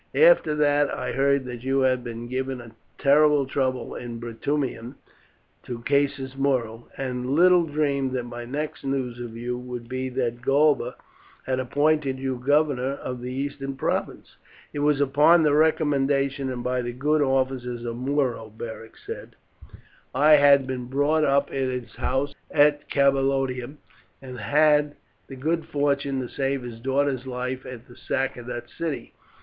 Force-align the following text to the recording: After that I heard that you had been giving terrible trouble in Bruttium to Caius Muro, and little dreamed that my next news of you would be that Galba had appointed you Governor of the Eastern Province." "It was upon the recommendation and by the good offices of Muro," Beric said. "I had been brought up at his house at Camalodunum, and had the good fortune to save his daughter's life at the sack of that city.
After 0.17 0.55
that 0.55 0.89
I 0.91 1.11
heard 1.11 1.45
that 1.45 1.61
you 1.63 1.81
had 1.81 2.03
been 2.03 2.27
giving 2.27 2.59
terrible 2.97 3.45
trouble 3.45 3.93
in 3.93 4.19
Bruttium 4.19 4.95
to 5.61 5.83
Caius 5.83 6.35
Muro, 6.35 6.87
and 6.97 7.35
little 7.35 7.65
dreamed 7.65 8.13
that 8.13 8.23
my 8.25 8.43
next 8.43 8.83
news 8.83 9.19
of 9.19 9.37
you 9.37 9.59
would 9.59 9.87
be 9.87 10.09
that 10.09 10.41
Galba 10.41 10.95
had 11.45 11.59
appointed 11.59 12.17
you 12.17 12.41
Governor 12.43 12.93
of 12.93 13.21
the 13.21 13.31
Eastern 13.31 13.75
Province." 13.77 14.37
"It 14.73 14.79
was 14.79 14.99
upon 14.99 15.43
the 15.43 15.53
recommendation 15.53 16.49
and 16.51 16.63
by 16.63 16.81
the 16.81 16.93
good 16.93 17.21
offices 17.21 17.85
of 17.85 17.95
Muro," 17.95 18.49
Beric 18.57 18.97
said. 19.05 19.35
"I 20.15 20.31
had 20.31 20.65
been 20.65 20.85
brought 20.85 21.23
up 21.25 21.49
at 21.49 21.53
his 21.53 21.97
house 21.97 22.33
at 22.49 22.89
Camalodunum, 22.89 23.77
and 24.19 24.39
had 24.39 24.95
the 25.27 25.35
good 25.35 25.67
fortune 25.67 26.19
to 26.21 26.27
save 26.27 26.63
his 26.63 26.79
daughter's 26.79 27.27
life 27.27 27.67
at 27.67 27.87
the 27.87 27.95
sack 27.95 28.35
of 28.35 28.47
that 28.47 28.67
city. 28.67 29.13